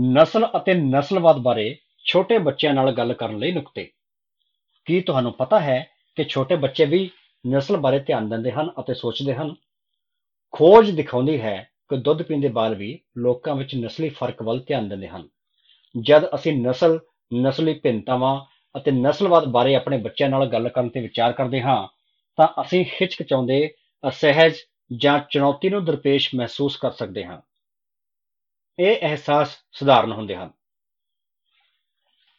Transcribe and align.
ਨਸਲ 0.00 0.46
ਅਤੇ 0.56 0.74
ਨਸਲਵਾਦ 0.74 1.38
ਬਾਰੇ 1.38 1.76
ਛੋਟੇ 2.04 2.38
ਬੱਚਿਆਂ 2.38 2.74
ਨਾਲ 2.74 2.92
ਗੱਲ 2.92 3.12
ਕਰਨ 3.12 3.38
ਲਈ 3.38 3.52
ਨੁਕਤੇ। 3.52 3.90
ਕੀ 4.86 5.00
ਤੁਹਾਨੂੰ 5.00 5.32
ਪਤਾ 5.32 5.60
ਹੈ 5.60 5.90
ਕਿ 6.16 6.24
ਛੋਟੇ 6.24 6.56
ਬੱਚੇ 6.56 6.84
ਵੀ 6.84 7.10
ਨਸਲ 7.46 7.76
ਬਾਰੇ 7.76 7.98
ਧਿਆਨ 7.98 8.28
ਦਿੰਦੇ 8.28 8.50
ਹਨ 8.50 8.70
ਅਤੇ 8.80 8.94
ਸੋਚਦੇ 8.94 9.34
ਹਨ? 9.34 9.54
ਖੋਜ 10.52 10.90
ਦਿਖਾਉਂਦੀ 10.90 11.40
ਹੈ 11.40 11.70
ਕਿ 11.88 11.96
ਦੁੱਧ 11.96 12.22
ਪੀਂਦੇ 12.22 12.48
ਬਾਲ 12.48 12.74
ਵੀ 12.74 12.98
ਲੋਕਾਂ 13.18 13.54
ਵਿੱਚ 13.54 13.74
ਨਸਲੀ 13.74 14.08
ਫ਼ਰਕ 14.08 14.42
ਵੱਲ 14.42 14.60
ਧਿਆਨ 14.60 14.88
ਦਿੰਦੇ 14.88 15.08
ਹਨ। 15.08 15.28
ਜਦ 15.96 16.24
ਅਸੀਂ 16.34 16.52
ਨਸਲ, 16.52 16.98
ਨਸਲੀ 17.34 17.74
ਭਿੰਨਤਾਵਾਂ 17.74 18.44
ਅਤੇ 18.76 18.90
ਨਸਲਵਾਦ 18.90 19.44
ਬਾਰੇ 19.44 19.74
ਆਪਣੇ 19.74 19.96
ਬੱਚਿਆਂ 19.96 20.28
ਨਾਲ 20.28 20.46
ਗੱਲ 20.46 20.68
ਕਰਨ 20.68 20.88
ਤੇ 20.88 21.00
ਵਿਚਾਰ 21.00 21.32
ਕਰਦੇ 21.32 21.60
ਹਾਂ, 21.60 21.88
ਤਾਂ 22.36 22.48
ਅਸੀਂ 22.62 22.84
ਹਿਚਕਚਾਉਂਦੇ, 23.02 23.74
ਅਸਹਿਜ 24.08 24.54
ਜਾਂ 24.96 25.20
ਚੁਣੌਤੀ 25.30 25.68
ਨੂੰ 25.68 25.84
ਦਰਪੇਸ਼ 25.84 26.34
ਮਹਿਸੂਸ 26.34 26.76
ਕਰ 26.76 26.90
ਸਕਦੇ 26.90 27.24
ਹਾਂ। 27.24 27.40
ਇਹ 28.78 28.96
ਅਹਿਸਾਸ 29.02 29.56
ਸਧਾਰਨ 29.72 30.12
ਹੁੰਦੇ 30.12 30.36
ਹਨ। 30.36 30.50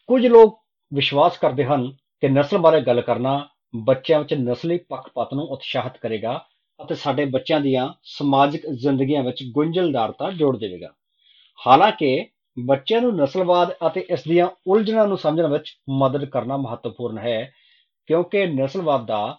ਕੁਝ 0.08 0.26
ਲੋਕ 0.26 0.60
ਵਿਸ਼ਵਾਸ 0.94 1.38
ਕਰਦੇ 1.38 1.64
ਹਨ 1.64 1.90
ਕਿ 2.20 2.28
ਨਸਲ 2.28 2.58
ਬਾਰੇ 2.58 2.80
ਗੱਲ 2.80 3.00
ਕਰਨਾ 3.00 3.48
ਬੱਚਿਆਂ 3.76 4.18
ਵਿੱਚ 4.18 4.34
ਨਸਲੀ 4.34 4.78
ਪੱਖਪਾਤ 4.78 5.34
ਨੂੰ 5.34 5.44
ਉਤਸ਼ਾਹਿਤ 5.44 5.96
ਕਰੇਗਾ 5.96 6.46
ਅਤੇ 6.80 6.94
ਸਾਡੇ 6.94 7.24
ਬੱਚਿਆਂ 7.24 7.60
ਦੀਆਂ 7.60 7.92
ਸਮਾਜਿਕ 8.02 8.66
ਜ਼ਿੰਦਗੀਆਂ 8.66 9.22
ਵਿੱਚ 9.22 9.42
ਗੁੰਝਲਦਾਰਤਾ 9.52 10.30
ਜੋੜ 10.30 10.58
ਦੇਵੇਗਾ। 10.58 10.94
ਹਾਲਾਂਕਿ 11.66 12.30
ਬੱਚਿਆਂ 12.58 13.00
ਨੂੰ 13.00 13.16
ਨਸਲਵਾਦ 13.16 13.74
ਅਤੇ 13.86 14.06
ਇਸ 14.10 14.22
ਦੀਆਂ 14.22 14.48
ਉਲਝਣਾਂ 14.66 15.06
ਨੂੰ 15.08 15.18
ਸਮਝਣ 15.18 15.46
ਵਿੱਚ 15.46 15.80
ਮਦਦ 15.90 16.24
ਕਰਨਾ 16.24 16.56
ਮਹੱਤਵਪੂਰਨ 16.56 17.18
ਹੈ, 17.18 17.52
ਕਿਉਂਕਿ 18.06 18.46
ਨਸਲਵਾਦ 18.46 19.06
ਦਾ 19.06 19.38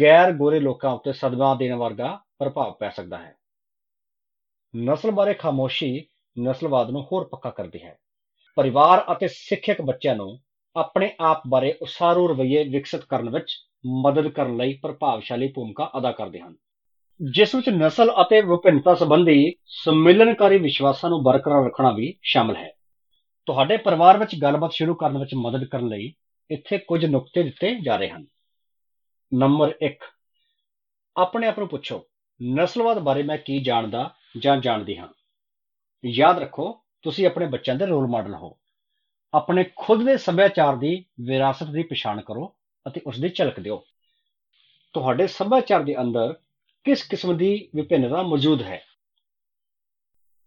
ਗੈਰ 0.00 0.32
ਗੋਰੇ 0.32 0.60
ਲੋਕਾਂ 0.60 0.90
ਉੱਤੇ 0.90 1.12
ਸਦਮਾ 1.12 1.54
ਦੇਣ 1.54 1.74
ਵਰਗਾ 1.74 2.20
ਪ੍ਰਭਾਵ 2.38 2.72
ਪੈ 2.72 2.90
ਸਕਦਾ 2.90 3.18
ਹੈ। 3.18 3.36
ਨਸਲ 4.76 5.10
ਬਾਰੇ 5.10 5.34
ਖਾਮੋਸ਼ੀ 5.34 6.06
ਨਸਲਵਾਦ 6.38 6.90
ਨੂੰ 6.90 7.02
ਹੋਰ 7.02 7.28
ਪੱਕਾ 7.32 7.50
ਕਰਦੀ 7.50 7.82
ਹੈ। 7.82 7.98
ਪਰਿਵਾਰ 8.56 9.04
ਅਤੇ 9.12 9.28
ਸਿੱਖਿਅਕ 9.28 9.82
ਬੱਚਿਆਂ 9.82 10.16
ਨੂੰ 10.16 10.38
ਆਪਣੇ 10.76 11.12
ਆਪ 11.20 11.42
ਬਾਰੇ 11.48 11.74
ਉਸਾਰੂ 11.82 12.28
ਰਵੱਈਏ 12.28 12.64
ਵਿਕਸਿਤ 12.68 13.04
ਕਰਨ 13.04 13.30
ਵਿੱਚ 13.30 13.56
ਮਦਦ 14.04 14.28
ਕਰਨ 14.28 14.56
ਲਈ 14.56 14.74
ਪ੍ਰਭਾਵਸ਼ਾਲੀ 14.74 15.52
ਭੂਮਿਕਾ 15.52 15.90
ਅਦਾ 15.98 16.12
ਕਰਦੇ 16.12 16.40
ਹਨ। 16.40 16.54
ਜਿਸ 17.20 17.54
ਵਿੱਚ 17.54 17.68
ਨਸਲ 17.68 18.12
ਅਤੇ 18.22 18.40
ਵਿਭਿੰਨਤਾ 18.40 18.94
ਸੰਬੰਧੀ 18.94 19.52
ਸੰਮੇਲਨਕਾਰੀ 19.66 20.58
ਵਿਸ਼ਵਾਸਾਂ 20.58 21.10
ਨੂੰ 21.10 21.22
ਬਰਕਰਾਰ 21.22 21.64
ਰੱਖਣਾ 21.64 21.90
ਵੀ 21.90 22.14
ਸ਼ਾਮਲ 22.22 22.56
ਹੈ। 22.56 22.70
ਤੁਹਾਡੇ 23.46 23.76
ਪਰਿਵਾਰ 23.76 24.18
ਵਿੱਚ 24.18 24.34
ਗੱਲਬਾਤ 24.42 24.72
ਸ਼ੁਰੂ 24.72 24.94
ਕਰਨ 24.94 25.18
ਵਿੱਚ 25.18 25.30
ਮਦਦ 25.34 25.64
ਕਰਨ 25.64 25.88
ਲਈ 25.88 26.12
ਇੱਥੇ 26.50 26.78
ਕੁਝ 26.78 27.04
ਨੁਕਤੇ 27.04 27.42
ਦਿੱਤੇ 27.42 27.74
ਜਾ 27.84 27.96
ਰਹੇ 27.96 28.08
ਹਨ। 28.08 28.26
ਨੰਬਰ 29.34 29.74
1 29.82 30.04
ਆਪਣੇ 31.16 31.46
ਆਪ 31.46 31.58
ਨੂੰ 31.58 31.68
ਪੁੱਛੋ, 31.68 32.04
ਨਸਲਵਾਦ 32.42 32.98
ਬਾਰੇ 32.98 33.22
ਮੈਂ 33.22 33.38
ਕੀ 33.38 33.58
ਜਾਣਦਾ 33.58 34.10
ਜਾਂ 34.38 34.56
ਜਾਣਦੀ 34.56 34.96
ਹਾਂ? 34.96 35.08
ਯਾਦ 36.06 36.38
ਰੱਖੋ, 36.38 36.80
ਤੁਸੀਂ 37.02 37.26
ਆਪਣੇ 37.26 37.46
ਬੱਚਿਆਂ 37.46 37.76
ਦੇ 37.76 37.86
ਰੋਲ 37.86 38.06
ਮਾਡਲ 38.06 38.34
ਹੋ। 38.34 38.56
ਆਪਣੇ 39.34 39.70
ਖੁਦ 39.76 40.04
ਦੇ 40.04 40.16
ਸੱਭਿਆਚਾਰ 40.16 40.76
ਦੀ 40.76 41.04
ਵਿਰਾਸਤ 41.20 41.66
ਦੀ 41.66 41.82
ਪਛਾਣ 41.82 42.20
ਕਰੋ 42.20 42.56
ਅਤੇ 42.88 43.00
ਉਸ 43.06 43.20
ਦੀ 43.20 43.28
ਝਲਕ 43.28 43.60
ਦਿਓ। 43.60 43.84
ਤੁਹਾਡੇ 44.92 45.26
ਸੱਭਿਆਚਾਰ 45.26 45.82
ਦੇ 45.82 46.00
ਅੰਦਰ 46.00 46.34
ਕਿਸ 46.84 47.02
ਕਿਸਮ 47.02 47.36
ਦੀ 47.36 47.68
ਵਿਭਿੰਨਤਾ 47.74 48.22
ਮੌਜੂਦ 48.22 48.62
ਹੈ? 48.62 48.82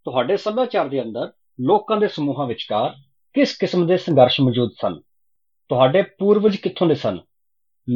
ਤੁਹਾਡੇ 0.06 0.38
ਸੱਭਿਆਚਾਰ 0.38 0.88
ਦੇ 0.88 1.02
ਅੰਦਰ 1.02 1.32
ਲੋਕਾਂ 1.62 1.98
ਦੇ 1.98 2.08
ਸਮੂਹਾਂ 2.08 2.48
ਵਿਚਕਾਰ 2.48 2.96
ਕਿਸ 3.34 3.58
ਕਿਸਮ 3.58 3.88
ਦੇ 3.88 3.98
ਸੰਘਰਸ਼ 3.98 4.42
ਮੌਜੂਦ 4.42 4.72
ਸਨ? 4.82 5.00
ਤੁਹਾਡੇ 5.70 6.02
ਪੂਰਵਜ 6.02 6.56
ਕਿੱਥੋਂ 6.56 6.88
ਦੇ 6.88 6.96
ਸਨ? 6.96 7.20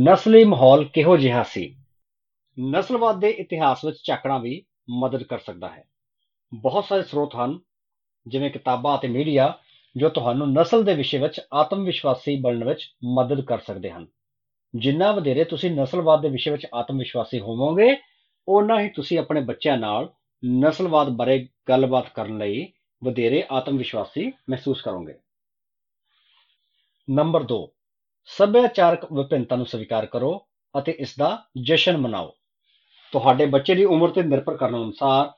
ਨਸਲੀ 0.03 0.43
ਮਾਹੌਲ 0.43 0.85
ਕਿਹੋ 0.85 1.17
ਜਿਹਾ 1.17 1.43
ਸੀ? 1.43 1.77
ਨਸਲਵਾਦ 2.59 3.19
ਦੇ 3.19 3.29
ਇਤਿਹਾਸ 3.29 3.85
ਵਿੱਚ 3.85 3.97
ਝਾਕਣਾ 4.03 4.37
ਵੀ 4.37 4.65
ਮਦਦ 4.89 5.23
ਕਰ 5.23 5.39
ਸਕਦਾ 5.39 5.69
ਹੈ। 5.69 5.92
ਬਹੁਤ 6.53 6.85
ਸਾਰੇ 6.85 7.03
ਸਰੋਤ 7.03 7.35
ਹਨ, 7.35 7.59
ਜਿਵੇਂ 8.27 8.51
ਕਿਤਾਬਾਂ 8.51 8.97
ਅਤੇ 8.97 9.07
ਮੀਡੀਆ, 9.07 9.59
ਜੋ 9.97 10.09
ਤੁਹਾਨੂੰ 10.09 10.53
ਨਸਲ 10.53 10.83
ਦੇ 10.83 10.93
ਵਿਸ਼ੇ 10.93 11.17
ਵਿੱਚ, 11.17 11.41
ਆਤਮ 11.53 11.83
ਵਿਸ਼ਵਾਸੀ 11.83 12.35
ਬਣਨ 12.41 12.63
ਵਿੱਚ 12.63 12.89
ਮਦਦ 13.17 13.41
ਕਰ 13.41 13.59
ਸਕਦੇ 13.59 13.91
ਹਨ। 13.91 14.07
ਜਿੰਨਾ 14.75 15.11
ਵਧੇਰੇ 15.11 15.43
ਤੁਸੀਂ 15.43 15.71
ਨਸਲਵਾਦ 15.71 16.21
ਦੇ 16.21 16.29
ਵਿਸ਼ੇ 16.29 16.51
ਵਿੱਚ 16.51 16.67
ਆਤਮ 16.73 16.97
ਵਿਸ਼ਵਾਸੀ 16.97 17.39
ਹੋਵੋਗੇ 17.39 17.95
ਉਨਾ 18.47 18.79
ਹੀ 18.81 18.89
ਤੁਸੀਂ 18.89 19.19
ਆਪਣੇ 19.19 19.41
ਬੱਚਿਆਂ 19.41 19.77
ਨਾਲ 19.77 20.09
ਨਸਲਵਾਦ 20.45 21.09
ਬਾਰੇ 21.09 21.49
ਗੱਲਬਾਤ 21.69 22.09
ਕਰਨ 22.09 22.37
ਲਈ 22.37 22.71
ਵਧੇਰੇ 23.03 23.43
ਆਤਮ 23.51 23.77
ਵਿਸ਼ਵਾਸੀ 23.77 24.31
ਮਹਿਸੂਸ 24.49 24.81
ਕਰੋਗੇ। 24.81 25.13
ਨੰਬਰ 27.09 27.43
2 27.43 27.67
ਸੱਭਿਆਚਾਰਕ 28.25 29.13
ਵਿਭਿੰਨਤਾ 29.13 29.55
ਨੂੰ 29.55 29.65
ਸਵੀਕਾਰ 29.65 30.05
ਕਰੋ 30.05 30.47
ਅਤੇ 30.77 30.91
ਇਸ 30.91 31.15
ਦਾ 31.17 31.43
ਜਸ਼ਨ 31.63 31.97
ਮਨਾਓ। 31.97 32.33
ਤੁਹਾਡੇ 33.11 33.45
ਬੱਚੇ 33.45 33.75
ਦੀ 33.75 33.83
ਉਮਰ 33.85 34.09
ਤੇ 34.09 34.23
ਨਿਰਭਰ 34.23 34.57
ਕਰਨ 34.57 34.75
ਅਨੁਸਾਰ 34.75 35.31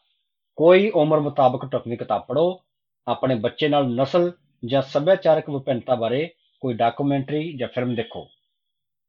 ਕੋਈ 0.58 0.90
ਉਮਰ 0.90 1.20
ਮੁਤਾਬਕ 1.20 1.66
ਟੁਕਵੀਂ 1.66 1.98
ਕਿਤਾਬ 1.98 2.26
ਪੜ੍ਹੋ, 2.26 2.64
ਆਪਣੇ 3.08 3.36
ਬੱਚੇ 3.36 3.68
ਨਾਲ 3.68 3.88
ਨਸਲ 3.88 4.32
ਜਾਂ 4.66 4.82
ਸੱਭਿਆਚਾਰਕ 4.82 5.50
ਵਿਭਿੰਨਤਾ 5.50 5.96
ਬਾਰੇ 5.96 6.30
ਕੋਈ 6.62 6.74
ਡਾਕੂਮੈਂਟਰੀ 6.74 7.58
ਜਾਂ 7.58 7.68
ਫਿਲਮ 7.68 7.96
ਦੇਖੋ। 7.96 8.30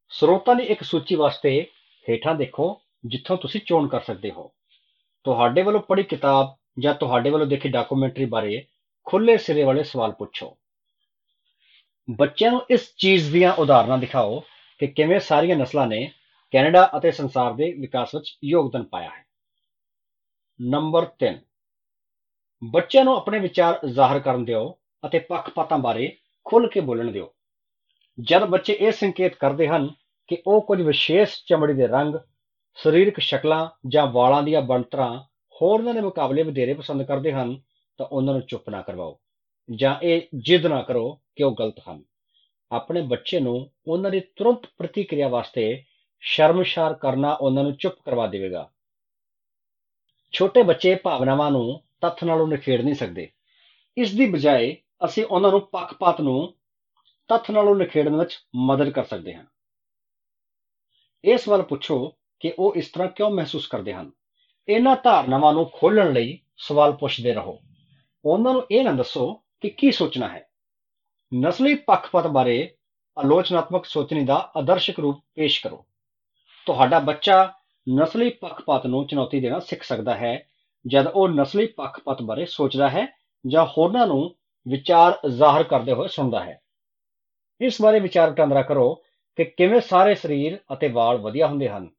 ਸਰੋਤਾਂ 0.08 0.54
ਦੀ 0.54 0.62
ਇੱਕ 0.62 0.82
ਸੂਚੀ 0.82 1.14
ਵਾਸਤੇ 1.14 1.66
ਹੇਠਾਂ 2.10 2.34
ਦੇਖੋ, 2.34 2.80
ਜਿੱਥੋਂ 3.06 3.36
ਤੁਸੀਂ 3.36 3.60
ਚੋਣ 3.66 3.88
ਕਰ 3.88 4.00
ਸਕਦੇ 4.00 4.30
ਹੋ। 4.30 4.52
ਤੁਹਾਡੇ 5.24 5.62
ਵੱਲੋਂ 5.62 5.80
ਪੜ੍ਹੀ 5.80 6.04
ਕਿਤਾਬ 6.04 6.56
ਜਾਂ 6.78 6.94
ਤੁਹਾਡੇ 6.94 7.30
ਵੱਲੋਂ 7.30 7.46
ਦੇਖੀ 7.46 7.68
ਡਾਕੂਮੈਂਟਰੀ 7.68 8.24
ਬਾਰੇ 8.24 8.64
ਖੁੱਲੇ 9.04 9.38
ਸਿਰੇ 9.38 9.62
ਵਾਲੇ 9.62 9.82
ਸਵਾਲ 9.82 10.12
ਪੁੱਛੋ। 10.12 10.56
ਬੱਚਿਆਂ 12.10 12.50
ਨੂੰ 12.50 12.62
ਇਸ 12.70 12.94
ਚੀਜ਼ 12.96 13.32
ਦੀਆਂ 13.32 13.52
ਉਦਾਹਰਨਾਂ 13.52 13.98
ਦਿਖਾਓ 13.98 14.40
ਕਿ 14.78 14.86
ਕਿਵੇਂ 14.86 15.20
ਸਾਰੀਆਂ 15.20 15.56
ਨਸਲਾਂ 15.56 15.86
ਨੇ 15.86 16.12
ਕੈਨੇਡਾ 16.50 16.90
ਅਤੇ 16.96 17.10
ਸੰਸਾਰ 17.10 17.52
ਦੇ 17.52 17.72
ਵਿਕਾਸ 17.72 18.14
ਵਿੱਚ 18.14 18.38
ਯੋਗਦਾਨ 18.44 18.84
ਪਾਇਆ 18.84 19.08
ਹੈ। 19.08 19.25
ਨੰਬਰ 20.60 21.06
3 21.18 21.38
ਬੱਚਿਆਂ 22.62 23.04
ਨੂੰ 23.04 23.16
ਆਪਣੇ 23.16 23.38
ਵਿਚਾਰ 23.38 23.78
ਜ਼ਾਹਰ 23.86 24.18
ਕਰਨ 24.18 24.44
ਦਿਓ 24.44 24.78
ਅਤੇ 25.06 25.18
ਪੱਖਪਾਤਾਂ 25.18 25.78
ਬਾਰੇ 25.78 26.16
ਖੁੱਲ੍ਹ 26.44 26.68
ਕੇ 26.68 26.80
ਬੋਲਣ 26.80 27.10
ਦਿਓ। 27.12 27.32
ਜਦ 28.18 28.44
ਬੱਚੇ 28.44 28.72
ਇਹ 28.72 28.92
ਸੰਕੇਤ 28.92 29.34
ਕਰਦੇ 29.34 29.68
ਹਨ 29.68 29.88
ਕਿ 30.28 30.42
ਉਹ 30.46 30.60
ਕੁਝ 30.60 30.80
ਵਿਸ਼ੇਸ਼ 30.80 31.34
ਚਮੜੀ 31.46 31.74
ਦੇ 31.74 31.86
ਰੰਗ, 31.86 32.14
ਸਰੀਰਕ 32.78 33.20
ਸ਼ਕਲਾਂ 33.20 33.68
ਜਾਂ 33.88 34.06
ਵਾਲਾਂ 34.06 34.42
ਦੀਆਂ 34.42 34.62
ਬਣਤਰਾਂ 34.62 35.20
ਹੋਰਨਾਂ 35.62 35.94
ਦੇ 35.94 36.00
ਮੁਕਾਬਲੇ 36.00 36.42
ਵਧੇਰੇ 36.42 36.74
ਪਸੰਦ 36.74 37.02
ਕਰਦੇ 37.02 37.32
ਹਨ, 37.32 37.60
ਤਾਂ 37.98 38.06
ਉਹਨਾਂ 38.06 38.34
ਨੂੰ 38.34 38.42
ਚੁੱਪ 38.42 38.70
ਨਾ 38.70 38.82
ਕਰਵਾਓ 38.82 39.18
ਜਾਂ 39.68 39.94
ਇਹ 40.02 40.22
ਜਿੱਦ 40.34 40.66
ਨਾ 40.66 40.82
ਕਰੋ 40.82 41.20
ਕਿ 41.36 41.42
ਉਹ 41.42 41.54
ਗਲਤ 41.58 41.80
ਹਨ। 41.90 42.02
ਆਪਣੇ 42.72 43.02
ਬੱਚੇ 43.02 43.40
ਨੂੰ 43.40 43.70
ਉਹਨਾਂ 43.86 44.10
ਦੀ 44.10 44.20
ਤੁਰੰਤ 44.20 44.66
ਪ੍ਰਤੀਕਿਰਿਆ 44.78 45.28
ਵਾਸਤੇ 45.28 45.84
ਸ਼ਰਮਸ਼ਾਰ 46.20 46.94
ਕਰਨਾ 46.94 47.32
ਉਹਨਾਂ 47.32 47.62
ਨੂੰ 47.62 47.76
ਚੁੱਪ 47.76 47.94
ਕਰਵਾ 48.04 48.26
ਦੇਵੇਗਾ। 48.26 48.70
ਛੋਟੇ 50.32 50.62
ਬੱਚੇ 50.62 50.94
ਭਾਵਨਾਵਾਂ 50.94 51.50
ਨੂੰ 51.50 51.82
ਤੱਥ 52.00 52.24
ਨਾਲੋਂ 52.24 52.48
ਨਿਖੇੜ 52.48 52.80
ਨਹੀਂ 52.80 52.94
ਸਕਦੇ। 52.94 53.30
ਇਸ 53.98 54.14
ਦੀ 54.14 54.30
ਬਜਾਏ 54.30 54.76
ਅਸੀਂ 55.04 55.24
ਉਹਨਾਂ 55.24 55.50
ਨੂੰ 55.50 55.60
ਪੱਖਪਾਤ 55.60 56.20
ਨੂੰ 56.20 56.54
ਤੱਥ 57.28 57.50
ਨਾਲੋਂ 57.50 57.76
ਨਿਖੇੜਨ 57.76 58.16
ਵਿੱਚ 58.16 58.46
ਮਦਦ 58.56 58.90
ਕਰ 58.90 59.04
ਸਕਦੇ 59.04 59.34
ਹਾਂ। 59.34 59.44
ਇਸ 61.24 61.48
ਵੱਲ 61.48 61.62
ਪੁੱਛੋ 61.62 62.14
ਕਿ 62.40 62.52
ਉਹ 62.58 62.74
ਇਸ 62.74 62.88
ਤਰ੍ਹਾਂ 62.88 63.08
ਕਿਉਂ 63.08 63.30
ਮਹਿਸੂਸ 63.30 63.66
ਕਰਦੇ 63.66 63.94
ਹਨ? 63.94 64.10
ਇਹਨਾਂ 64.68 64.96
ਧਾਰਨਾਵਾਂ 65.04 65.52
ਨੂੰ 65.52 65.70
ਖੋਲਣ 65.74 66.12
ਲਈ 66.12 66.38
ਸਵਾਲ 66.56 66.92
ਪੁੱਛਦੇ 66.92 67.34
ਰਹੋ। 67.34 67.60
ਉਹਨਾਂ 68.24 68.52
ਨੂੰ 68.52 68.66
ਇਹ 68.70 68.84
ਨਾ 68.84 68.92
ਦੱਸੋ 68.92 69.34
ਕਿ 69.60 69.70
ਕੀ 69.70 69.92
ਸੋਚਣਾ 69.92 70.28
ਹੈ। 70.28 70.48
ਨਸਲੀ 71.34 71.74
ਪੱਖਪਾਤ 71.74 72.26
ਬਾਰੇ 72.26 72.76
ਆਲੋਚਨਾਤਮਕ 73.18 73.84
ਸੋਚਣੀ 73.84 74.24
ਦਾ 74.24 74.52
ਆਦਰਸ਼ਕ 74.56 75.00
ਰੂਪ 75.00 75.24
ਪੇਸ਼ 75.34 75.62
ਕਰੋ। 75.62 75.86
ਤੁਹਾਡਾ 76.66 76.98
ਬੱਚਾ 76.98 77.52
ਨਸਲੀ 77.86 78.30
ਪੱਖਪਾਤ 78.30 78.86
ਨੂੰ 78.86 79.06
ਚੁਣੌਤੀ 79.06 79.40
ਦੇਣਾ 79.40 79.58
ਸਿੱਖ 79.58 79.82
ਸਕਦਾ 79.82 80.14
ਹੈ। 80.14 80.46
ਜਦ 80.86 81.06
ਉਹ 81.06 81.28
ਨਸਲੀ 81.28 81.66
ਪੱਖਪਾਤ 81.66 82.22
ਬਾਰੇ 82.22 82.46
ਸੋਚਦਾ 82.46 82.88
ਹੈ 82.88 83.06
ਜਾਂ 83.46 83.66
ਹੋਰਨਾਂ 83.66 84.06
ਨੂੰ 84.06 84.34
ਵਿਚਾਰ 84.68 85.18
ਜ਼ਾਹਰ 85.28 85.62
ਕਰਦੇ 85.62 85.92
ਹੋਏ 85.92 86.08
ਸੁਣਦਾ 86.08 86.44
ਹੈ। 86.44 86.60
ਇਸ 87.60 87.82
ਬਾਰੇ 87.82 88.00
ਵਿਚਾਰ 88.00 88.30
ਵਟਾਂਦਰਾ 88.30 88.62
ਕਰੋ 88.62 88.94
ਕਿ 89.36 89.44
ਕਿਵੇਂ 89.44 89.80
ਸਾਰੇ 89.80 90.14
ਸਰੀਰ 90.14 90.58
ਅਤੇ 90.72 90.88
ਵਾਲ 90.88 91.16
ਵਧੀਆ 91.16 91.46
ਹੁੰਦੇ 91.46 91.68
ਹਨ। 91.68 91.90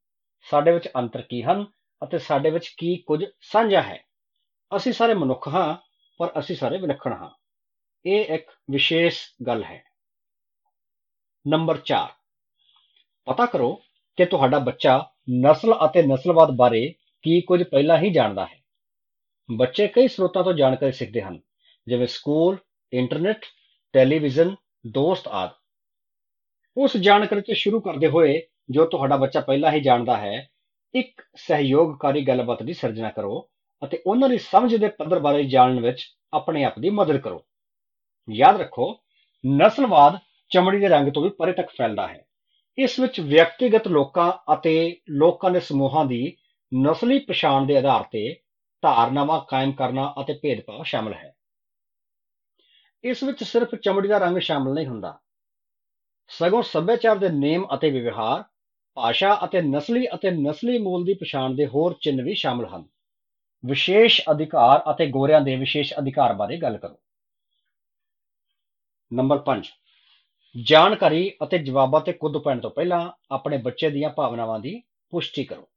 ਸਾਡੇ 0.41 0.71
ਵਿੱਚ 0.71 0.89
ਅੰਤਰ 0.97 1.21
ਕੀ 1.21 1.43
ਹਨ 1.43 1.65
ਅਤੇ 2.03 2.17
ਸਾਡੇ 2.17 2.49
ਵਿੱਚ 2.49 2.67
ਕੀ 2.67 2.95
ਕੁਝ 2.97 3.25
ਸਾਂਝਾ 3.41 3.81
ਹੈ। 3.81 4.03
ਅਸੀਂ 4.75 4.93
ਸਾਰੇ 4.93 5.13
ਮਨੁੱਖ 5.13 5.47
ਹਾਂ, 5.47 5.75
ਪਰ 6.19 6.31
ਅਸੀਂ 6.39 6.55
ਸਾਰੇ 6.55 6.77
ਵਿਲੱਖਣ 6.77 7.13
ਹਾਂ। 7.13 7.29
ਇਹ 8.05 8.25
ਇੱਕ 8.25 8.51
ਵਿਸ਼ੇਸ਼ 8.71 9.19
ਗੱਲ 9.47 9.63
ਹੈ। 9.63 9.83
ਨੰਬਰ 11.47 11.77
4 11.77 12.09
ਪਤਾ 13.25 13.45
ਕਰੋ 13.45 13.81
ਕਿ 14.17 14.25
ਤੁਹਾਡਾ 14.25 14.59
ਬੱਚਾ 14.59 15.09
ਨਸਲ 15.31 15.73
ਅਤੇ 15.85 16.01
ਨਸਲਵਾਦ 16.01 16.51
ਬਾਰੇ 16.51 16.93
ਕੀ 17.21 17.41
ਕੁਝ 17.41 17.63
ਪਹਿਲਾਂ 17.63 17.97
ਹੀ 17.97 18.09
ਜਾਣਦਾ 18.09 18.45
ਹੈ। 18.45 18.59
ਬੱਚੇ 19.51 19.87
ਕਈ 19.87 20.07
ਸਰੋਤਾਂ 20.07 20.43
ਤੋਂ 20.43 20.53
ਜਾਣਕਾਰੀ 20.53 20.91
ਸਿੱਖਦੇ 20.91 21.21
ਹਨ, 21.21 21.39
ਜਿਵੇਂ 21.87 22.07
ਸਕੂਲ, 22.07 22.57
ਇੰਟਰਨੈਟ, 22.93 23.45
ਟੈਲੀਵਿਜ਼ਨ, 23.93 24.55
ਦੋਸਤ 24.87 25.27
ਆਦਿ। 25.27 25.53
ਉਸ 26.77 26.97
ਜਾਣਕਾਰੀ 26.97 27.41
ਤੋਂ 27.41 27.55
ਸ਼ੁਰੂ 27.55 27.79
ਕਰਦੇ 27.79 28.07
ਹੋਏ 28.07 28.41
ਜੋ 28.69 28.85
ਤੁਹਾਡਾ 28.85 29.17
ਬੱਚਾ 29.17 29.39
ਪਹਿਲਾਂ 29.39 29.71
ਹੀ 29.71 29.79
ਜਾਣਦਾ 29.79 30.17
ਹੈ, 30.17 30.49
ਇੱਕ 30.95 31.21
ਸਹਿਯੋਗਕਾਰੀ 31.35 32.21
ਗੱਲਬਾਤ 32.21 32.63
ਦੀ 32.63 32.73
ਸਿਰਜਣਾ 32.73 33.09
ਕਰੋ 33.09 33.49
ਅਤੇ 33.83 34.03
ਉਹਨਾਂ 34.07 34.29
ਦੀ 34.29 34.37
ਸਮਝ 34.37 34.75
ਦੇ 34.75 34.87
ਪੱਧਰ 34.87 35.19
ਬਾਰੇ 35.19 35.43
ਜਾਣਨ 35.43 35.79
ਵਿੱਚ 35.79 36.07
ਆਪਣੇ 36.33 36.63
ਆਪ 36.63 36.79
ਦੀ 36.79 36.89
ਮਦਦ 36.89 37.17
ਕਰੋ। 37.17 37.45
ਯਾਦ 38.31 38.61
ਰੱਖੋ, 38.61 38.99
ਨਸਲਵਾਦ 39.47 40.17
ਚਮੜੀ 40.49 40.79
ਦੇ 40.79 40.87
ਰੰਗ 40.87 41.11
ਤੋਂ 41.11 41.23
ਵੀ 41.23 41.29
ਪਰੇ 41.29 41.51
ਤੱਕ 41.51 41.69
ਫੈਲਦਾ 41.69 42.07
ਹੈ। 42.07 42.26
ਇਸ 42.77 42.99
ਵਿੱਚ 42.99 43.19
ਵਿਅਕਤੀਗਤ 43.19 43.87
ਲੋਕਾਂ 43.87 44.53
ਅਤੇ 44.53 44.97
ਲੋਕਾਂ 45.09 45.51
ਦੇ 45.51 45.59
ਸਮੂਹਾਂ 45.59 46.05
ਦੀ 46.05 46.37
ਨਸਲੀ 46.73 47.19
ਪਛਾਣ 47.19 47.65
ਦੇ 47.65 47.77
ਆਧਾਰ 47.77 48.03
ਤੇ 48.03 48.41
ਧਾਰਨਾਵਾਂ 48.81 49.41
ਕਾਇਮ 49.47 49.71
ਕਰਨਾ 49.71 50.13
ਅਤੇ 50.21 50.33
ਭੇਦਭਾਵ 50.33 50.83
ਸ਼ਾਮਲ 50.83 51.13
ਹੈ। 51.13 51.35
ਇਸ 53.03 53.23
ਵਿੱਚ 53.23 53.43
ਸਿਰਫ 53.43 53.75
ਚਮੜੀ 53.75 54.07
ਦਾ 54.07 54.17
ਰੰਗ 54.17 54.37
ਸ਼ਾਮਲ 54.37 54.73
ਨਹੀਂ 54.73 54.87
ਹੁੰਦਾ। 54.87 55.19
ਸਗੋਂ 56.27 56.61
ਸੱਭਿਆਚਾਰ 56.61 57.17
ਦੇ 57.17 57.29
ਨੇਮ 57.29 57.67
ਅਤੇ 57.73 57.89
ਵਿਵਹਾਰ, 57.89 58.43
ਭਾਸ਼ਾ 58.95 59.39
ਅਤੇ 59.45 59.61
ਨਸਲੀ 59.61 60.07
ਅਤੇ 60.15 60.31
ਨਸਲੀ 60.31 60.77
ਮੂਲ 60.77 61.05
ਦੀ 61.05 61.13
ਪਛਾਣ 61.13 61.55
ਦੇ 61.55 61.67
ਹੋਰ 61.67 61.95
ਚਿੰਨ੍ਹ 62.01 62.23
ਵੀ 62.23 62.33
ਸ਼ਾਮਲ 62.33 62.65
ਹਨ। 62.65 62.85
ਵਿਸ਼ੇਸ਼ 63.65 64.21
ਅਧਿਕਾਰ 64.31 64.83
ਅਤੇ 64.91 65.07
ਗੋਰਿਆਂ 65.07 65.41
ਦੇ 65.41 65.55
ਵਿਸ਼ੇਸ਼ 65.55 65.93
ਅਧਿਕਾਰ 65.99 66.33
ਬਾਰੇ 66.33 66.57
ਗੱਲ 66.57 66.77
ਕਰੋ। 66.77 66.99
ਨੰਬਰ 69.13 69.37
5 69.37 69.67
ਜਾਣਕਾਰੀ 70.57 71.31
ਅਤੇ 71.43 71.57
ਜਵਾਬਾਂ 71.57 72.01
ਤੇ 72.01 72.13
ਕੁੱਦ 72.13 72.37
ਪੈਣ 72.37 72.59
ਤੋਂ 72.59 72.69
ਪਹਿਲਾਂ 72.71 73.11
ਆਪਣੇ 73.31 73.57
ਬੱਚੇ 73.57 73.89
ਦੀਆਂ 73.89 74.09
ਭਾਵਨਾਵਾਂ 74.09 74.59
ਦੀ 74.59 74.81
ਪੁਸ਼ਟੀ 75.13 75.43
ਕਰੋ। 75.43 75.67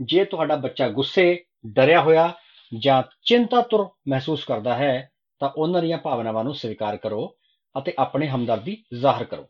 ਜੇ 0.00 0.24
ਤੁਹਾਡਾ 0.24 0.56
ਬੱਚਾ 0.56 0.88
ਗੁੱਸੇ, 0.88 1.44
ਡਰਿਆ 1.66 2.00
ਹੋਇਆ 2.00 2.32
ਜਾਂ 2.72 3.02
ਚਿੰਤਾਤੁਰ 3.22 3.88
ਮਹਿਸੂਸ 4.08 4.44
ਕਰਦਾ 4.44 4.74
ਹੈ, 4.74 5.10
ਤਾਂ 5.40 5.48
ਉਹਨਾਂ 5.48 5.82
ਦੀਆਂ 5.82 5.98
ਭਾਵਨਾਵਾਂ 5.98 6.44
ਨੂੰ 6.44 6.54
ਸਵੀਕਾਰ 6.54 6.96
ਕਰੋ 6.96 7.36
ਅਤੇ 7.78 7.94
ਆਪਣੀ 7.98 8.28
ਹਮਦਰਦੀ 8.28 8.76
ਜ਼ਾਹਰ 8.94 9.24
ਕਰੋ। 9.24 9.46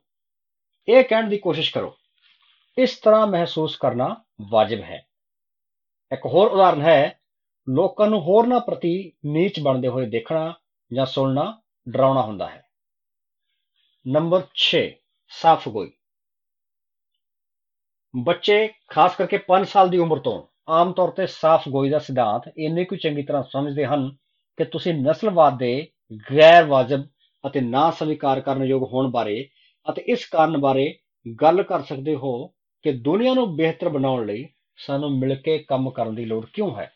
ਇਹ 0.88 1.04
ਕਹਿਣ 1.04 1.28
ਦੀ 1.28 1.38
ਕੋਸ਼ਿਸ਼ 1.38 1.72
ਕਰੋ, 1.74 1.96
ਇਸ 2.78 2.96
ਤਰ੍ਹਾਂ 2.96 3.26
ਮਹਿਸੂਸ 3.26 3.76
ਕਰਨਾ 3.76 4.14
ਵਾਜਬ 4.50 4.80
ਹੈ। 4.80 5.06
ਇੱਕ 6.12 6.26
ਹੋਰ 6.26 6.50
ਉਦਾਹਰਨ 6.50 6.82
ਹੈ, 6.82 7.18
ਲੋਕਾਂ 7.68 8.06
ਨੂੰ 8.06 8.20
ਹੋਰਨਾਂ 8.20 8.60
ਪ੍ਰਤੀ 8.60 9.12
ਨੀਚ 9.26 9.60
ਬਣਦੇ 9.60 9.88
ਹੋਏ 9.88 10.06
ਦੇਖਣਾ 10.06 10.52
ਜਾਂ 10.92 11.06
ਸੁਣਨਾ 11.06 11.60
ਡਰਾਉਣਾ 11.88 12.22
ਹੁੰਦਾ 12.22 12.48
ਹੈ। 12.50 12.62
ਨੰਬਰ 14.06 14.42
6 14.56 14.78
ਸਾਫਗੋਈ 15.32 15.90
ਬੱਚੇ, 18.14 18.68
ਖਾਸ 18.88 19.16
ਕਰਕੇ 19.16 19.38
5 19.48 19.64
ਸਾਲ 19.64 19.88
ਦੀ 19.88 19.98
ਉਮਰ 19.98 20.18
ਤੋਂ, 20.18 20.42
ਆਮ 20.68 20.92
ਤੌਰ 20.92 21.10
ਤੇ 21.10 21.26
ਸਾਫਗੋਈ 21.26 21.90
ਦਾ 21.90 21.98
ਸਿਧਾਂਤ 21.98 22.42
ਇੰਨੇ 22.58 22.84
ਕੁ 22.84 22.96
ਚੰਗੀ 22.96 23.22
ਤਰ੍ਹਾਂ 23.22 23.42
ਸਮਝਦੇ 23.42 23.86
ਹਨ 23.86 24.16
ਕਿ 24.58 24.64
ਤੁਸੀਂ 24.64 24.94
ਨਸਲਵਾਦ 24.94 25.58
ਦੇ 25.58 25.88
ਗੈਰ 26.32 26.64
ਵਾਜਬ 26.64 27.06
ਅਤੇ 27.46 27.60
ਨਾ 27.60 27.90
ਸਵੀਕਾਰ 27.90 28.40
ਕਰਨ 28.40 28.64
ਯੋਗ 28.64 28.82
ਹੋਣ 28.82 29.10
ਬਾਰੇ 29.10 29.48
ਅਤੇ 29.90 30.02
ਇਸ 30.02 30.26
ਕਾਰਨ 30.26 30.58
ਬਾਰੇ 30.58 30.98
ਗੱਲ 31.40 31.62
ਕਰ 31.62 31.82
ਸਕਦੇ 31.82 32.14
ਹੋ 32.14 32.46
ਕਿ 32.82 32.92
ਦੁਨੀਆ 32.92 33.34
ਨੂੰ 33.34 33.56
ਬਿਹਤਰ 33.56 33.88
ਬਣਾਉਣ 33.88 34.26
ਲਈ 34.26 34.48
ਸਾਨੂੰ 34.76 35.18
ਮਿਲ 35.18 35.34
ਕੇ 35.34 35.58
ਕੰਮ 35.58 35.90
ਕਰਨ 35.90 36.14
ਦੀ 36.14 36.24
ਲੋੜ 36.24 36.46
ਕਿਉਂ 36.46 36.76
ਹੈ। 36.76 36.92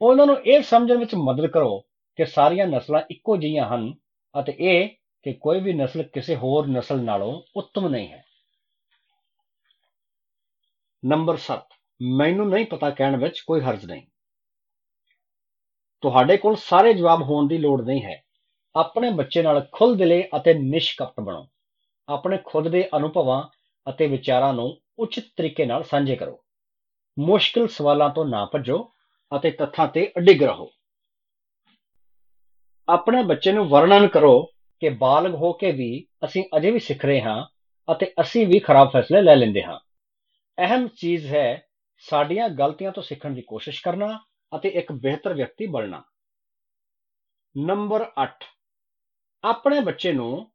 ਉਹਨਾਂ 0.00 0.26
ਨੂੰ 0.26 0.40
ਇਹ 0.40 0.62
ਸਮਝਣ 0.62 0.96
ਵਿੱਚ 0.96 1.14
ਮਦਦ 1.14 1.46
ਕਰੋ 1.46 1.78
ਕਿ 2.16 2.24
ਸਾਰੀਆਂ 2.24 2.66
ਨਸਲਾਂ 2.66 3.02
ਇੱਕੋ 3.10 3.36
ਜਿਹੀਆਂ 3.36 3.66
ਹਨ 3.68 3.94
ਅਤੇ 4.40 4.56
ਇਹ 4.58 4.88
ਕਿ 5.22 5.32
ਕੋਈ 5.32 5.60
ਵੀ 5.60 5.72
ਨਸਲ 5.72 6.02
ਕਿਸੇ 6.02 6.36
ਹੋਰ 6.36 6.66
ਨਸਲ 6.66 7.00
ਨਾਲੋਂ 7.00 7.42
ਉੱਤਮ 7.56 7.88
ਨਹੀਂ 7.88 8.08
ਹੈ। 8.08 8.24
ਨੰਬਰ 11.04 11.36
7 11.36 11.68
ਮੈਨੂੰ 12.02 12.48
ਨਹੀਂ 12.48 12.66
ਪਤਾ 12.66 12.90
ਕਹਿਣ 12.90 13.16
ਵਿੱਚ 13.16 13.40
ਕੋਈ 13.40 13.60
ਹਰਜ 13.60 13.84
ਨਹੀਂ। 13.84 14.06
ਤੁਹਾਡੇ 16.00 16.36
ਕੋਲ 16.36 16.56
ਸਾਰੇ 16.56 16.94
ਜਵਾਬ 16.94 17.22
ਹੋਣ 17.22 17.48
ਦੀ 17.48 17.58
ਲੋੜ 17.58 17.82
ਨਹੀਂ 17.82 18.02
ਹੈ। 18.02 18.22
ਆਪਣੇ 18.76 19.10
ਬੱਚੇ 19.10 19.42
ਨਾਲ 19.42 19.68
ਖੁੱਲ੍ਹ 19.72 19.96
ਦਿਲੇ 19.96 20.28
ਅਤੇ 20.36 20.54
ਨਿਸ਼ਕਪਟ 20.54 21.20
ਬਣੋ। 21.20 21.48
ਆਪਣੇ 22.08 22.38
ਖੁਦ 22.44 22.68
ਦੇ 22.68 22.88
ਅਨੁਭਵਾਂ 22.96 23.48
ਅਤੇ 23.90 24.06
ਵਿਚਾਰਾਂ 24.06 24.54
ਨੂੰ 24.54 24.80
ਉਚਿਤ 24.98 25.24
ਤਰੀਕੇ 25.36 25.66
ਨਾਲ 25.66 25.84
ਸਾਂਝੇ 25.84 26.16
ਕਰੋ। 26.16 26.44
ਮੁਸ਼ਕਿਲ 27.18 27.68
ਸਵਾਲਾਂ 27.68 28.10
ਤੋਂ 28.10 28.24
ਨਾ 28.24 28.44
ਭੱਜੋ 28.44 28.90
ਅਤੇ 29.36 29.50
ਤੱਥਾਂ 29.50 29.88
ਤੇ 29.88 30.12
ਅਡਿੱਗ 30.18 30.42
ਰਹੋ। 30.42 30.70
ਆਪਣੇ 32.88 33.22
ਬੱਚੇ 33.22 33.52
ਨੂੰ 33.52 33.68
ਵਰਣਨ 33.68 34.08
ਕਰੋ 34.08 34.51
ਕਿ 34.82 34.88
ਬਾਲਗ 34.88 35.34
ਹੋ 35.34 35.52
ਕੇ 35.52 35.70
ਵੀ 35.72 36.06
ਅਸੀਂ 36.24 36.44
ਅਜੇ 36.56 36.70
ਵੀ 36.70 36.78
ਸਿੱਖ 36.78 37.04
ਰਹੇ 37.04 37.20
ਹਾਂ 37.20 37.44
ਅਤੇ 37.88 38.12
ਅਸੀਂ 38.20 38.46
ਵੀ 38.46 38.58
ਖਰਾਬ 38.58 38.90
ਫੈਸਲੇ 38.90 39.22
ਲੈ 39.22 39.36
ਲੈਂਦੇ 39.36 39.62
ਹਾਂ। 39.62 39.78
ਅਹਿਮ 40.58 40.88
ਚੀਜ਼ 40.88 41.26
ਹੈ 41.26 41.66
ਸਾਡੀਆਂ 41.98 42.48
ਗਲਤੀਆਂ 42.48 42.92
ਤੋਂ 42.92 43.02
ਸਿੱਖਣ 43.02 43.30
ਦੀ 43.30 43.42
ਕੋਸ਼ਿਸ਼ 43.42 43.82
ਕਰਨਾ 43.82 44.18
ਅਤੇ 44.56 44.68
ਇੱਕ 44.68 44.92
ਬਿਹਤਰ 44.92 45.34
ਵਿਅਕਤੀ 45.34 45.66
ਬਣਨਾ। 45.66 46.02
ਨੰਬਰ 47.56 48.06
8 48.22 48.44
ਆਪਣੇ 49.44 49.80
ਬੱਚੇ 49.80 50.12
ਨੂੰ 50.12 50.50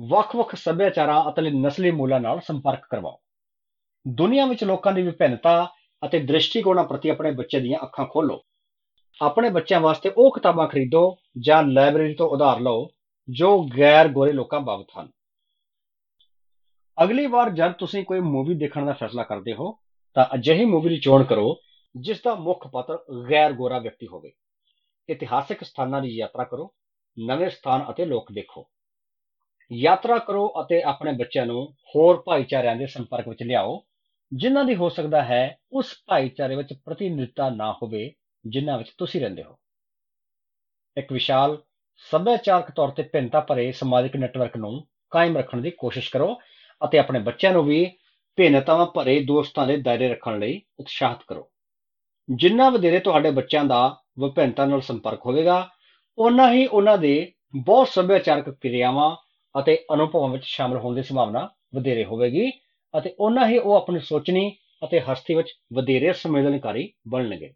ਵੱਖ-ਵੱਖ 0.00 0.54
ਸੱਭਿਆਚਾਰਾਂ 0.54 1.30
ਅਤੇ 1.30 1.50
ਨਸਲੀ 1.50 1.90
ਮੂਲਾਂ 1.90 2.20
ਨਾਲ 2.20 2.40
ਸੰਪਰਕ 2.40 2.86
ਕਰਵਾਓ। 2.90 3.18
ਦੁਨੀਆ 4.08 4.46
ਵਿੱਚ 4.46 4.64
ਲੋਕਾਂ 4.64 4.92
ਦੀ 4.92 5.02
ਵਿਭਿੰਨਤਾ 5.02 5.72
ਅਤੇ 6.02 6.18
ਦ੍ਰਿਸ਼ਟੀਕੋਣਾਂ 6.20 6.84
ਪ੍ਰਤੀ 6.84 7.08
ਆਪਣੇ 7.08 7.30
ਬੱਚੇ 7.30 7.60
ਦੀਆਂ 7.60 7.78
ਅੱਖਾਂ 7.82 8.06
ਖੋਲੋ 8.06 8.42
ਆਪਣੇ 9.22 9.50
ਬੱਚਿਆਂ 9.50 9.80
ਵਾਸਤੇ 9.80 10.12
ਉਹ 10.16 10.34
ਕਿਤਾਬਾਂ 10.34 10.68
ਖਰੀਦੋ 10.68 11.16
ਜਾਂ 11.38 11.62
ਲਾਇਬ੍ਰੇਰੀ 11.62 12.14
ਤੋਂ 12.14 12.28
ਉਧਾਰ 12.28 12.60
ਲਓ 12.60 12.88
ਜੋ 13.28 13.68
ਗੈਰ 13.78 14.08
ਗੋਰੇ 14.08 14.32
ਲੋਕਾਂ 14.32 14.60
ਬਾਬਤ 14.60 14.86
ਹਨ। 15.00 15.08
ਅਗਲੀ 17.02 17.26
ਵਾਰ 17.26 17.50
ਜਦ 17.50 17.72
ਤੁਸੀਂ 17.72 18.04
ਕੋਈ 18.04 18.20
ਮੂਵੀ 18.20 18.54
ਦੇਖਣ 18.54 18.86
ਦਾ 18.86 18.92
ਫੈਸਲਾ 18.92 19.22
ਕਰਦੇ 19.22 19.54
ਹੋ, 19.54 19.78
ਤਾਂ 20.14 20.26
ਅਜਿਹੀ 20.34 20.64
ਮੂਵੀ 20.64 20.88
ਦੀ 20.88 21.00
ਚੋਣ 21.00 21.24
ਕਰੋ, 21.24 21.60
ਜਿਸ 21.96 22.22
ਦਾ 22.22 22.34
ਮੁੱਖ 22.34 22.68
ਪਾਤਰ 22.68 22.98
ਗੈਰ 23.30 23.52
ਗੋਰਾ 23.52 23.78
ਵਿਅਕਤੀ 23.78 24.06
ਹੋਵੇ। 24.06 24.32
ਇਤਿਹਾਸਕ 25.08 25.64
ਸਥਾਨਾਂ 25.64 26.02
ਦੀ 26.02 26.08
ਯਾਤਰਾ 26.08 26.44
ਕਰੋ, 26.44 26.74
ਨਵੇਂ 27.26 27.50
ਸਥਾਨ 27.50 27.86
ਅਤੇ 27.90 28.04
ਲੋਕ 28.04 28.32
ਦੇਖੋ। 28.32 28.68
ਯਾਤਰਾ 29.72 30.18
ਕਰੋ 30.18 30.52
ਅਤੇ 30.60 30.82
ਆਪਣੇ 30.82 31.12
ਬੱਚਿਆਂ 31.12 31.46
ਨੂੰ 31.46 31.74
ਹੋਰ 31.96 32.22
ਭਾਈਚਾਰਿਆਂ 32.26 32.76
ਦੇ 32.76 32.86
ਸੰਪਰਕ 32.86 33.28
ਵਿੱਚ 33.28 33.42
ਲਿਆਓ, 33.42 33.84
ਜਿਨ੍ਹਾਂ 34.34 34.64
ਦੀ 34.64 34.74
ਹੋ 34.74 34.88
ਸਕਦਾ 34.88 35.24
ਹੈ 35.24 35.58
ਉਸ 35.72 35.94
ਭਾਈਚਾਰੇ 36.06 36.56
ਵਿੱਚ 36.56 36.72
ਪ੍ਰਤੀਨਿਧਤਾ 36.84 37.50
ਨਾ 37.50 37.72
ਹੋਵੇ, 37.72 38.12
ਜਿਨ੍ਹਾਂ 38.46 38.78
ਵਿੱਚ 38.78 38.92
ਤੁਸੀਂ 38.98 39.20
ਰਹਿੰਦੇ 39.20 39.42
ਹੋ। 39.42 39.58
ਇੱਕ 40.96 41.12
ਵਿਸ਼ਾਲ 41.12 41.62
ਸੱਭਿਆਚਾਰਕ 41.98 42.70
ਤੌਰ 42.70 42.90
ਤੇ 42.90 43.02
ਭਿੰਨਤਾ 43.02 43.40
ਭਰੇ 43.40 43.70
ਸਮਾਜਿਕ 43.72 44.16
ਨੈਟਵਰਕ 44.16 44.56
ਨੂੰ 44.56 44.86
ਕਾਇਮ 45.12 45.36
ਰੱਖਣ 45.36 45.60
ਦੀ 45.60 45.70
ਕੋਸ਼ਿਸ਼ 45.70 46.10
ਕਰੋ 46.10 46.34
ਅਤੇ 46.84 46.98
ਆਪਣੇ 46.98 47.18
ਬੱਚਿਆਂ 47.18 47.52
ਨੂੰ 47.52 47.64
ਵੀ 47.64 47.84
ਭਿੰਨਤਾਵਾਂ 48.38 48.86
ਭਰੇ 48.86 49.18
ਦੋਸਤਾਂ 49.20 49.66
ਦੇ 49.66 49.76
ਦਾਇਰੇ 49.76 50.08
ਰੱਖਣ 50.08 50.38
ਲਈ 50.38 50.60
ਉਤਸ਼ਾਹਿਤ 50.80 51.18
ਕਰੋ। 51.28 51.48
ਜਿੰਨਾ 52.28 52.68
ਵਧੇਰੇ 52.70 52.98
ਤੁਹਾਡੇ 52.98 53.30
ਬੱਚਿਆਂ 53.30 53.64
ਦਾ 53.64 53.88
ਵਿਭਿੰਨਤਾ 54.18 54.64
ਨਾਲ 54.66 54.80
ਸੰਪਰਕ 54.80 55.26
ਹੋਵੇਗਾ 55.26 55.68
ਉਨਾ 56.18 56.52
ਹੀ 56.52 56.66
ਉਹਨਾਂ 56.66 56.98
ਦੇ 56.98 57.32
ਬਹੁਤ 57.56 57.88
ਸੱਭਿਆਚਾਰਕ 57.88 58.50
ਕਿਰਿਆਵਾਂ 58.50 59.14
ਅਤੇ 59.54 59.84
ਅਨੁਭਵਾਂ 59.94 60.28
ਵਿੱਚ 60.28 60.44
ਸ਼ਾਮਲ 60.46 60.78
ਹੋਣ 60.78 60.94
ਦੀ 60.94 61.02
ਸੰਭਾਵਨਾ 61.02 61.48
ਵਧੇਰੇ 61.74 62.04
ਹੋਵੇਗੀ 62.04 62.50
ਅਤੇ 62.94 63.14
ਉਹਨਾਂ 63.18 63.46
ਹੀ 63.46 63.58
ਉਹ 63.58 63.74
ਆਪਣੀ 63.74 64.00
ਸੋਚਣੀ 64.00 64.50
ਅਤੇ 64.84 65.00
ਹਸਤੀ 65.00 65.34
ਵਿੱਚ 65.34 65.52
ਵਧੇਰੇ 65.72 66.12
ਸੰਵੇਦਨਕਾਰੀ 66.12 66.92
ਬਣਨਗੇ। 67.08 67.52